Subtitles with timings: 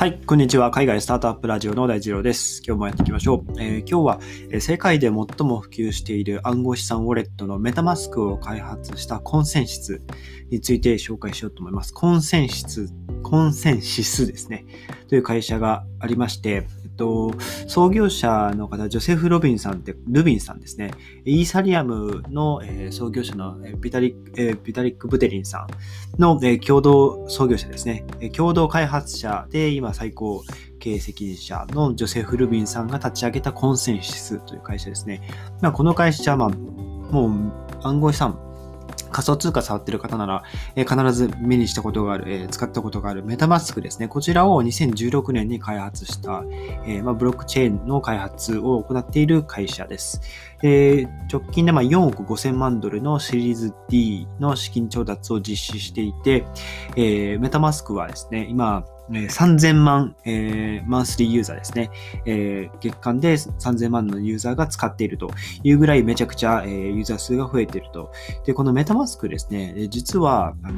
[0.00, 0.70] はい、こんにちは。
[0.70, 2.62] 海外スタートアップラジオの大二郎です。
[2.66, 3.60] 今日もやっていきましょう。
[3.60, 4.20] えー、今日は、
[4.50, 10.00] え世界で最も普及している暗号資産ウォレットのメタマスクを開発したコンセンシス
[10.48, 11.92] について紹介しようと思います。
[11.92, 12.88] コンセンシス、
[13.22, 14.64] コンセンシスですね。
[15.08, 16.66] という会社がありまして、
[17.00, 17.32] と、
[17.66, 20.90] 創業者の方、ジョセフ・ロビンさんって、ルビンさんですね。
[21.24, 25.66] イーサリアムの、えー、創業者のビタリック、えー、ビタリック・ブテリンさ
[26.18, 28.04] んの、えー、共同創業者ですね。
[28.36, 30.44] 共同開発者で今最高
[30.78, 35.22] 経営責任者のジョセフ・ルビンさんが立ち上げたコンセンシスという会社ですね。
[35.62, 38.38] まあ、この会社は、まあ、もう暗号資産
[39.10, 40.42] 仮想通貨触ってる方なら、
[40.76, 44.08] えー、必ず目にしたことがある、えー、使ったことがあるメタマスクですね。
[44.08, 46.44] こちらを2016年に開発した、
[46.86, 50.20] えー、まあ、ブロックチェーンの開発を行っている会社です。
[50.62, 56.44] え直近でまあ4億5000万ドルのシリーズ D の資金調達を実施していて、
[56.96, 61.90] えメタマスクはですね、今、3000万、えー、マンスリーユーザーですね、
[62.26, 65.30] えー、月間で3000万のユーザーが使っていると
[65.64, 68.12] いうぐらいめちゃくちゃ、えー、ユーザー数が増えていると。
[68.46, 70.74] で、このメタマスクですね、実は、あの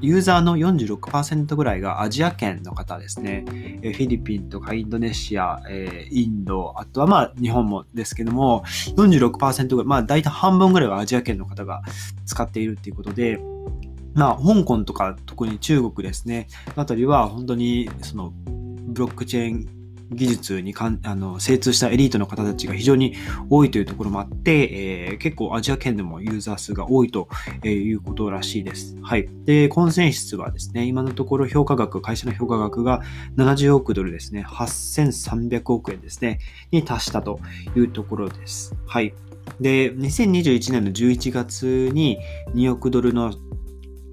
[0.00, 3.44] ユーザーの46%ぐらいがアジア圏の方ですね。
[3.82, 8.62] えフィリピンとかインドネシア、えインド、あとはまあ日本もですけども、
[8.96, 11.82] 46%ぐらい、まあ大体半分ぐらいはアジア圏の方が
[12.26, 13.40] 使っているっていうことで、
[14.14, 19.77] まあ、香港とか特に中国ですね、あたりは本当にそのブロックチェーン
[20.10, 23.14] 技術にかんあの精通したエリートの方たちが非常に
[23.50, 27.28] 多いというところもあって、えー、結構アジア圏でもユーザー数が多いと
[27.64, 28.96] いうことらしいです。
[29.02, 29.28] はい。
[29.44, 33.02] で、コンセンシスはですね、今のところ評価額、会社の評価額が
[33.36, 36.38] 70億ドルですね、8300億円ですね、
[36.70, 37.40] に達したと
[37.76, 38.74] いうところです。
[38.86, 39.14] はい。
[39.60, 42.18] で、2021年の11月に
[42.54, 43.34] 2億ドルの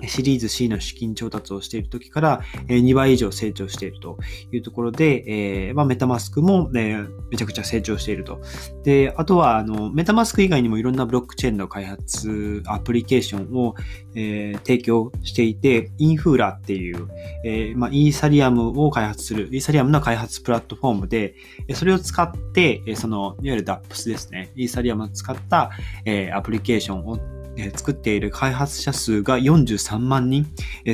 [0.03, 4.17] シリーズ C の資金調達をしている時から2倍以上成長していると
[4.51, 5.23] いうところで、
[5.67, 8.41] えー、まあ、メタマスクも、ね、めちゃくちゃ成長していると。
[8.83, 13.75] で、あとは、あの、メタマスク以外にもいろんなブロックチェーンの開発、アプリケーションを、
[14.15, 17.07] えー、提供していて、インフーラっていう、
[17.43, 21.35] え、まあ、イーサリアムを開発する、イーサリアムの開発プラットフォームで、
[21.73, 25.71] それを使って、その、いわゆる DAPS ですね、イーサリアムを使った、
[26.05, 27.34] えアプリケーションを
[27.75, 30.45] 作っている開発者数が43万人、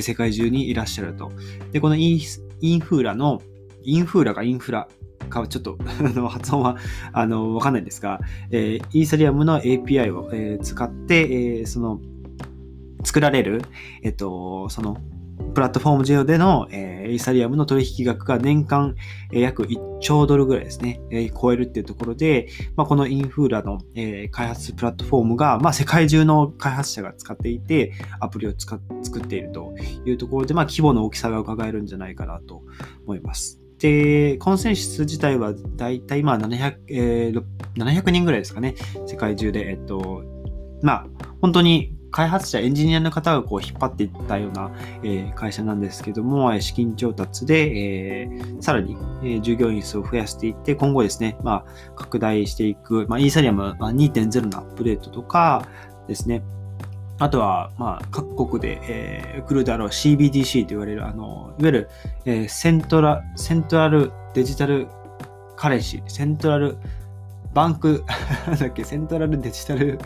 [0.02, 1.32] 世界中にいらっしゃると。
[1.72, 3.42] で、このインフーラの、
[3.84, 4.88] インフーラがインフラ
[5.32, 5.78] かちょっと
[6.30, 6.78] 発音は
[7.14, 8.20] あのわかんないんですが、
[8.52, 12.00] えー、イーサリアムの API を、えー、使って、えー、その
[13.04, 13.64] 作られる、
[14.04, 14.98] えっと、その
[15.54, 18.96] プラットフォーム上での、えー、イーサリアムの取引額が年間、
[19.32, 29.74] えー、約1兆ドルぐらいですね、えー、超えるっていうところで、まあ、このインフーラの、えー、開発プラットフォームが、まあ、世界中の開発者が使っていて、アプリを使作っていると
[30.06, 32.64] いうところで、まあ、規模の大きさが伺えるんじゃないかなと
[33.06, 33.60] 思います。
[33.80, 37.44] で、コンセンシス自体はだいたい今700、えー、
[37.78, 38.76] 700人ぐらいですかね、
[39.08, 40.24] 世界中で、えっと、
[40.84, 41.08] まあ、
[41.42, 44.72] 本当に開発者、エンジニアの方がこう引っ張っていったような、
[45.04, 48.30] え、会社なんですけども、資金調達で、え、
[48.60, 55.66] さらに、え、従業員数を増やしていって、今後ですね、まあ、拡大していく、まあ、イーサリアム2.0のアップデートとか
[56.08, 56.44] ですね、
[57.22, 61.90] あとは、まあ、各国で、えー、来るであろう CBDC と言われる、あの、いわゆる、
[62.26, 64.88] えー、 centra、central digital
[65.56, 66.78] currency、central
[67.54, 68.04] bank、
[68.48, 70.00] なんだっけ、 central digital、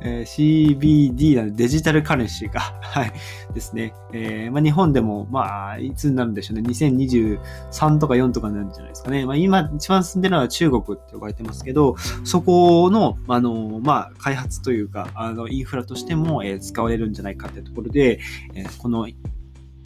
[0.00, 3.12] えー、CBD なんでデジタルカレンシーが、 はい、
[3.54, 3.92] ですね。
[4.12, 6.62] えー、まあ、日本でも、まあ、いつになるんでしょうね。
[6.68, 9.26] 2023とか4とかになるんじゃないですかね。
[9.26, 18.20] まあ、今、一番進んでるのは中国って呼ばれてますけど、そこの、あの、まあ、開発というか、あの、インフラとしても、えー、使われるんじゃないかってところで、
[18.54, 19.06] えー、この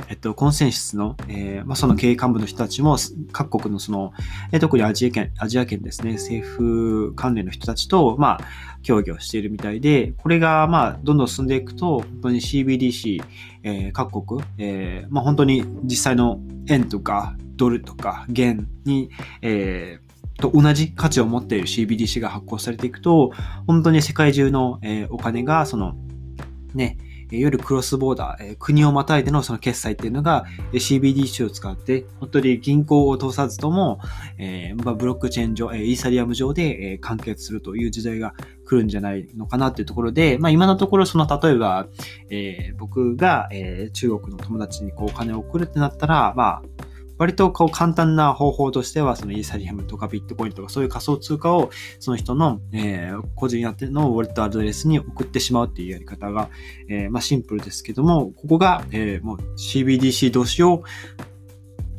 [0.09, 2.97] えっと、コンセンシスの、えー、まあ、その経営幹部の人たちも、
[3.33, 4.12] 各国のその、
[4.53, 8.41] えー、特にアジア圏、アジア圏ですね、政府関連の人たちと、まあ、
[8.83, 13.23] 協議をしているみたいで、これが、まあ、どんどん進んでいくと、本当に CBDC、
[13.62, 19.11] えー、各国、え、まあ、本当に実際の円とか、ドルとか、元に、
[19.43, 19.99] え、
[20.41, 23.32] と同じ価値を持っている CBDC が発行されていくと、
[23.67, 25.94] 本当に世界中の、え、お金が、その、
[26.75, 26.97] ね、
[27.31, 34.00] いわゆるクロスボーダー、国をまたいでのその決済っていうのが CBDC を使って、本当に銀行を通さずとも、
[34.38, 38.35] えー、ブロックチェーン上、イーサリアム上で完結するという時代が
[38.65, 41.87] 来るんじゃないのかなっていうところで、まあ今のところその例えば、
[42.31, 46.62] えー、僕が、えー、中国の友達にこうお金を送るってなったら、まあ
[47.20, 56.49] 割とこう簡単な方法としては、そのイーサリアムとかビットコインとかそういう仮想通貨をその人の、えー、個人やってのウォレットアドレスに送ってしまうっていうやり方が、
[56.88, 60.82] えー、まあシンプルですけども、ここが、えー、もう CBDC 同士を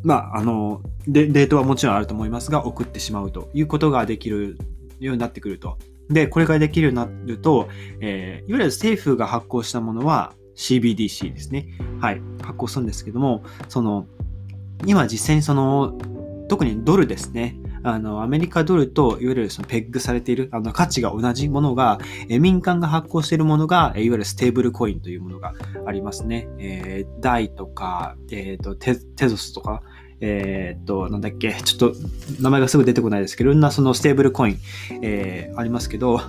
[0.04, 4.58] まあ、あの、デートはもちろんあると思いますが、送ってしまうということができる
[5.00, 5.78] ようになってくると。
[6.10, 7.70] で、これができるようになると、
[8.00, 11.68] えー、いわゆる政府が発行したものは CBDC ですね。
[12.00, 12.22] はい。
[12.42, 14.08] 発行するんですけども、その、
[14.86, 15.98] 今実際にその、
[16.50, 17.58] 特にドルですね。
[17.84, 22.00] あの、アメリカドルと、いわゆるそのペッグされている、あの、価値が同じものが、
[22.30, 25.54] え民間が発行しているものが、いわゆるステーブルコインというものが
[25.86, 26.48] ありますね。
[26.60, 29.82] えー、ダイとか、えっ、ー、とテ、テゾスとか、
[30.20, 31.96] えー、っと、なんだっけ、ちょっと
[32.40, 34.60] 名前がすぐ出てこないですけど、いろんなそのステーブルコイン、
[35.02, 36.22] えー、ありますけど、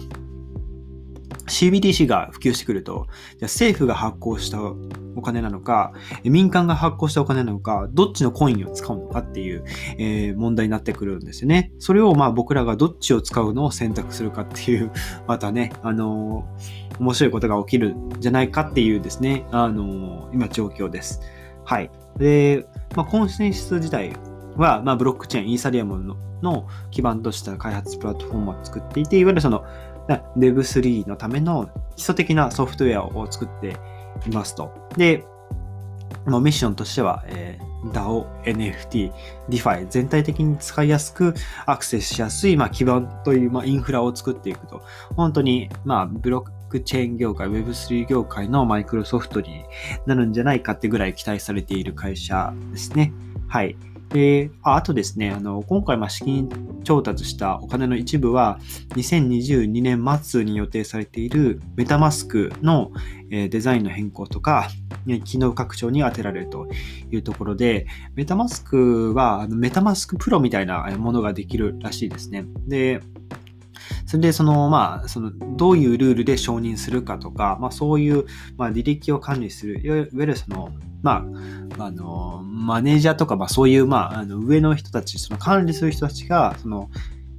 [1.53, 3.07] CBDC が普及してくると、
[3.39, 5.93] じゃ政府が発行したお金なのか、
[6.25, 9.65] 民間が発行したお金なのか、どっちのコインを使うのかっていう、
[9.99, 11.73] えー、問題になってくるんですよね。
[11.79, 14.91] それをまあ僕らがどっちを使うのを選択するかっていう、
[15.29, 21.21] またね、あのー、面白いことが起きるんじゃないかっていうですね、あのー、今状況です。
[21.65, 21.91] はい。
[22.19, 22.67] で、
[22.97, 24.13] まあ、コンセンシス自体
[24.57, 29.65] は、まあ、ブロックチェーン、イーサリアムのの基盤とした開発プラットフォームを作っていて、いわゆるその
[30.09, 33.77] Web3 のための基礎的なソフトウェアを作って
[34.27, 34.73] いますと。
[34.97, 35.25] で、
[36.27, 39.13] ミッションとしては、えー、DAO、NFT、
[39.49, 41.35] DeFi 全体的に使いやすく
[41.67, 44.83] アクセスしやすい、まあ、基盤という、まあ、インフラを作っていくと。
[45.17, 49.65] 本当に、まあ、ブロックチェーン業界、Web3 業界のマイクロソフトに
[50.07, 53.13] なるんじゃないかってぐらい期待されている会社ですね。
[53.49, 53.77] はい。
[54.13, 56.51] で、あとですね、あの、今回、ま、資金
[56.85, 58.59] 調達したお金の一部は、
[58.91, 62.93] 2022年末に予定されているメタマスクの
[63.31, 64.69] デザインの変更とか、
[65.25, 66.69] 機能拡張に充てられると
[67.11, 72.45] いうところで、メタマスクは、メタマスクプロみたいなものができるらしいですね。
[72.69, 73.01] で、
[74.07, 78.27] それで、その、まあ、その、どういうルールで承認するかとか、まあ、そういう、
[78.57, 80.71] まあ、履歴を管理する、いわゆるその、
[81.03, 81.25] ま
[81.79, 86.91] あ、あの、マネージャーとか、まあ、そういう、まあ、あの上の人たち、その管理する人たちが、その、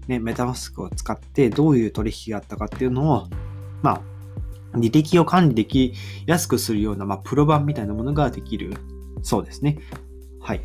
[0.08, 3.28] ね、メタマスクを使ってどういう取引があったかっていうのを、
[3.82, 5.94] まあ、履歴を管理でき
[6.26, 8.74] やすくするような、まあ、プロ版みたいなものができる
[9.22, 9.78] そうですね。
[10.42, 10.62] はい。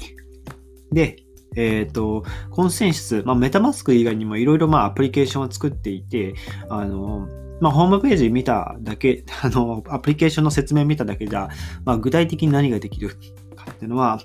[0.93, 1.25] で、
[1.59, 6.35] えっ、ー、と、 ConsenSys、まあ、 MetaMask以外にもいろいろまあアプリケーションを作っていて、
[6.69, 7.29] あの、
[7.61, 11.49] まあ、ホームページ見ただけ、 あの、アプリケーションの説明見ただけじゃ、
[11.85, 13.11] まあ、具体的に何ができる
[13.57, 14.21] かっていうのは、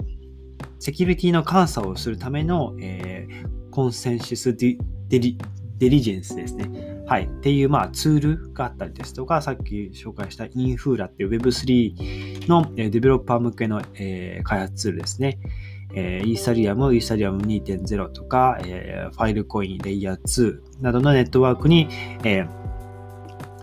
[0.81, 4.77] セキュリティの監査をするための、えー、コンセンシスデ
[5.09, 5.37] リ
[5.77, 7.03] デリジェンスですね。
[7.05, 7.25] はい。
[7.25, 15.37] っていう、まあ、ツールがあったりですとか、さっき紹介したインフーラっていう Web3 の、デベロッパー向けの、えー、開発ツールですね。
[15.93, 21.89] えー、イーサリアム、イーサリアム2.0とか、えー、ファイルコイン、レイヤー2などのネットワークに、
[22.23, 22.47] えー、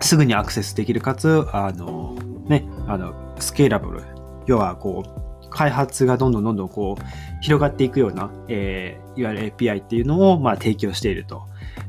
[0.00, 2.16] すぐにアクセスできるかつ、あの、
[2.46, 4.02] ね、あの、スケーラブル。
[4.46, 5.27] 要は、こう、
[5.58, 11.42] 開発がどんどんどんどんこう広がっていくような、えー、いわゆる API っていうのをまあ提供していると。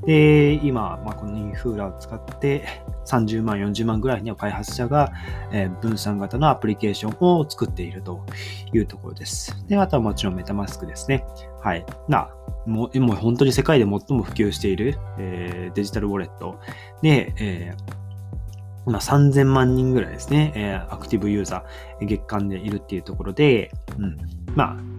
[0.07, 2.65] で、今、まあ、このインフラを使って
[3.05, 5.11] 30万、40万ぐらいの開発者が、
[5.51, 8.25] えー、分散型のアプリケーションを作っていると
[8.73, 9.55] いうところです。
[9.67, 11.23] で、あとはもちろんメタマスクですね。
[11.61, 11.85] はい。
[12.07, 12.31] な、
[12.65, 16.59] もうもう本当に世界で最も普及している、えー、デジタルウォレット
[17.03, 17.98] で、えー
[18.89, 24.17] まあ、3000万人ぐらいですね、えー、アクティブユーザー、月間でいるっていうところで、うん、
[24.55, 24.89] まあ、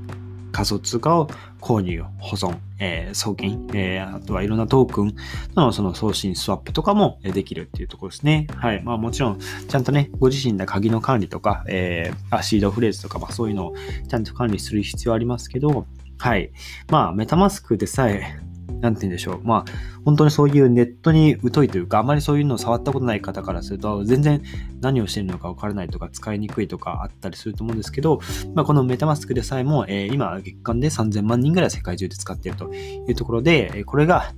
[0.52, 1.28] 仮想通貨を
[1.60, 5.14] 購入、保存、えー、送金、えー、あとはいろんなトークン
[5.54, 8.46] のその送信、スワップとかもできるっていうところですね。
[8.56, 8.82] はい。
[8.82, 13.74] まあもちろん、ちゃんとね、ご自身で鍵の管理とか、えー、シードフレーズとか、まあそういうのを
[14.08, 15.86] ちゃんと管理する必要ありますけど、
[16.18, 16.50] はい。
[16.90, 18.38] まあ、メタマスクでさえ、
[18.80, 19.40] なんて言うんでしょう。
[19.44, 19.64] まあ、
[20.04, 24.42] 本当にそういうネットに疎いというか、あまりそういうのを触ったことない方からすると、全然
[24.80, 28.20] 何をしてるのかわからないとか、使いにくいとかあったりすると思うんですけど、
[28.54, 34.32] まあ、このメタマスクでさえも、えー、今、月間で3000万人ぐらい世界中で使っているというところで、これが、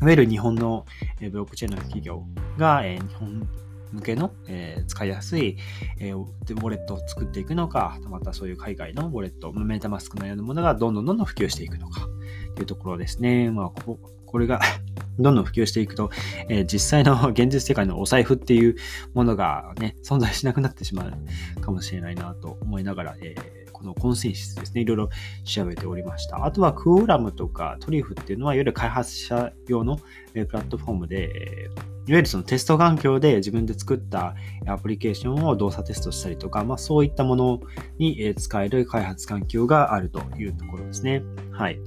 [0.00, 0.86] いわゆる日本の
[1.20, 2.24] ブロックチェーンの企業
[2.56, 3.46] が、日本
[3.92, 5.56] 向けの、えー、使いやすい、
[5.98, 12.08] えー、ウォレットを作っていくのか、またそういう海外のウォレット、メタマスクのようなものがどんどんどんどん普及していくのか、
[12.54, 13.50] というところですね。
[13.50, 13.98] まあ、こ
[14.30, 14.60] これが
[15.18, 16.10] どんどん普及していくと、
[16.48, 18.76] えー、実際の 現実世界のお財布っていう
[19.14, 21.10] ものがね、存在しなくなってしま
[21.56, 25.08] うかもしれないなと思いながら、えー、このコンセンシスですね、いろいろ
[25.44, 26.44] 調べておりました。
[26.44, 29.98] あとはクオーラムとかトリュフっていうのは、いわゆる開発者用の、
[30.34, 31.70] えプラットフォームで、
[32.08, 34.34] いわゆるそのテスト環境で自分で作った
[34.66, 37.60] アプリケーションを動作テストしたりとか、まあ、そういったもの
[37.98, 41.22] に使える開発環境があるというところですね。
[41.52, 41.78] はい。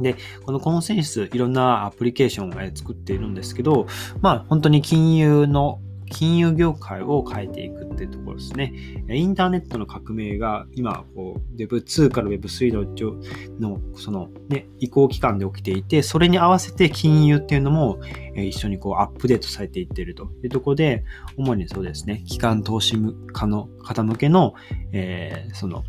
[0.00, 3.86] で、このコンセンス、いろんなアプリケーションを作っているんですけど、
[4.20, 5.80] まあ本当に金融の
[6.12, 8.74] 金融業界を変えていくっていうところですね。
[9.08, 17.98] インターネットの革命が今、こう Web2 から Web3 のその、ね、移行期間で起きていて、それに合わせて金融っていうのも
[18.36, 21.04] 一緒にこうアップデートされていっているというところで、
[21.38, 22.96] 主にそうですね、機関投資
[23.32, 24.54] 家の方向けの、
[24.92, 25.82] えー、その、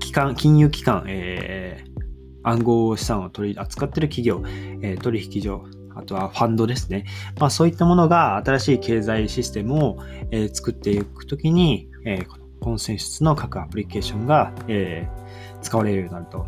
[0.00, 1.88] 機関、金融機関、えー、
[2.42, 4.42] 暗号資産を取り扱っている企業、
[4.82, 5.64] え、取引所、
[5.98, 7.04] あとはファンドですね。
[7.38, 9.98] まあそういったものが新しい経済システムを、
[10.30, 12.26] えー、作っていくときに、えー、
[12.60, 16.46] コンセンシスの各アプリケーションが、えー、使われるようになると。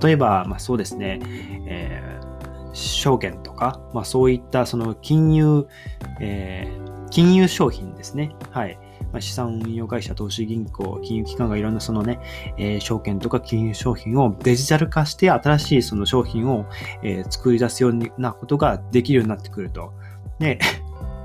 [0.00, 1.20] 例えば、まあそうですね、
[1.66, 5.66] えー、証券とか、まあそういったその金融、
[6.20, 8.34] えー、金融商品ですね。
[8.50, 8.78] はい。
[9.12, 12.18] まあ、資産運用会社、投資銀行、金融機関がいろんなそのね、
[12.56, 16.66] えー、証券とか金融商品をデジタル化して新しいその商品を、
[17.02, 19.92] えー、作り出すようなことができるようになってくると。
[20.38, 20.58] で、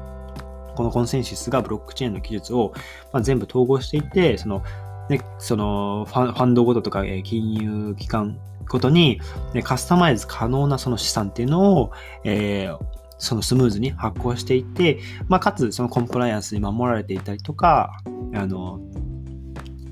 [0.76, 2.74] このコンセンシスがブロックチェーンの技術を、
[3.12, 4.64] まあ、全部統合していって、その、
[5.10, 9.22] ね、そのファンドごととか、えー、金融機関ごとに、
[9.54, 11.92] ね、カスタマイズ可能なその資産っていうのを、
[12.24, 12.80] えー、
[13.18, 18.02] そのスムーズに発行していって、まあ、かつそのコンプライアンスに守られていたりとか、
[18.34, 18.80] あの、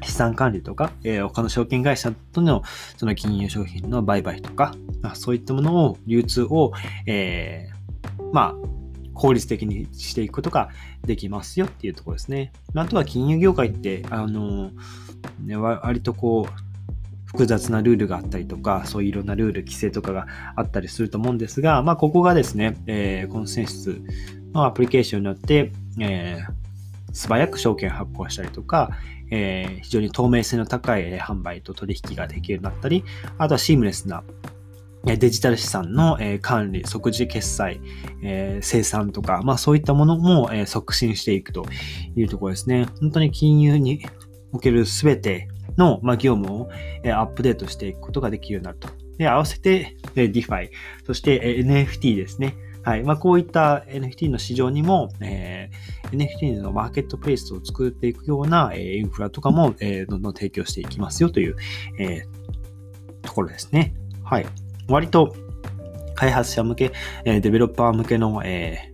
[0.03, 2.63] 資産管理とか、えー、他の証券会社との
[2.97, 6.73] その金融商品の売買とか、まあ、そういったものを、流通を、
[7.07, 8.55] えー、まあ、
[9.13, 10.69] 効率的にしていくことが
[11.05, 12.51] できますよっていうところですね。
[12.75, 14.71] あとは金融業界って、あの、
[15.43, 16.64] ね、割とこう、
[17.35, 20.25] 複雑なルールがあったりとか、そういういろんなルール、規制とかが
[20.55, 24.01] あったりすると思うんですが、まあ、ここがですね、えー、コンセンサス
[24.53, 28.91] のアプリケーションによって、えー、素早く証券発行したりとか、
[29.31, 33.03] えー、非常に透明性の高い販売と取引ができるようになったり、
[33.37, 34.23] あとはシームレスな
[35.03, 37.81] デジタル資産の管理、即時決済、
[38.61, 41.65] 生産とか、まあそういったものも促進していくと
[42.15, 42.87] いうところですね。
[43.01, 44.03] 本当に金融に
[44.51, 46.69] おけるすべての、ま、業務を、
[47.03, 48.89] えアップデートしていくことができるようになると。
[49.17, 50.69] で、合わせて、え DeFi、
[51.05, 52.55] そして、え NFT ですね。
[52.85, 53.03] はい。
[53.03, 61.55] まあ、こういった NFT の市場にも、えー、NFT のマーケットプレイスを作っていくような、えー、インフラとかも、えー、どんどん提供していきますよという、
[61.97, 62.21] え、
[63.23, 63.95] ところですね。
[64.23, 64.45] はい。
[64.87, 65.35] 割と
[66.13, 66.91] 開発者向け、
[67.25, 68.91] え、デベロッパー向けの、え、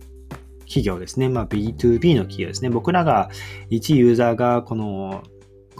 [0.60, 1.28] 企業ですね。
[1.28, 2.70] まあ、B2B の企業ですね。
[2.70, 3.28] 僕らが
[3.68, 5.22] 一ユーザーがこの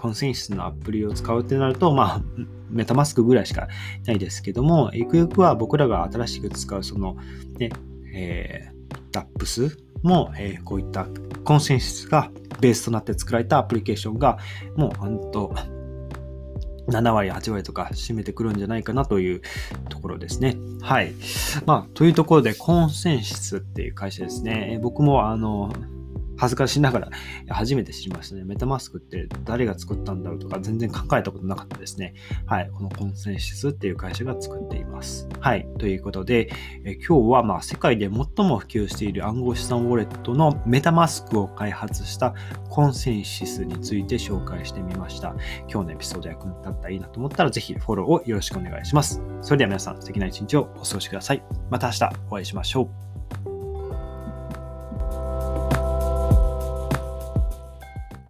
[0.03, 2.23] コンセンシスのアプリを使うってなると、まあ、
[2.69, 3.69] メタマスクぐらいしか
[4.05, 7.17] ないですけども、ゆくゆくは僕らが新しく使うその、
[7.57, 7.71] ね、
[8.13, 11.07] えー、ダップスも、えー、こういった
[11.45, 14.39] コンセンシスがベースとなって作られたアプリケーションが、
[14.75, 15.55] もう本当、
[16.89, 19.41] 7割、8割とか占めてくるんじゃないかなという
[19.89, 20.57] ところですね。
[20.81, 21.15] はい。
[21.65, 24.81] まあ、というところで、コンセンシスっていう会社ですね。
[24.83, 25.73] 僕も、あの、
[26.43, 27.11] 恥ずかしながら
[27.51, 28.43] 初めて知りましたね。
[28.43, 32.15] メタマスクって誰が作ったんだろうとか全然考えたことなかったですね。
[32.47, 32.71] はい。
[32.75, 35.29] このコンセンシスっていう会社が作っています。
[35.39, 35.69] はい。
[35.79, 36.51] ということで、
[36.85, 42.35] え今日はまあ世界で最も普及している暗号資産ウォレットのメタマスクを開発した
[42.69, 45.37] コンセンシスについて紹介してみました。
[45.69, 49.23] 今日のエピソード役に立ったらいいなと思ったらぜひフォローをよろしくお願いします。
[49.43, 51.43] それでは皆さん素敵な一日をお過ごしください。
[51.71, 53.12] また明日お会いしましょう。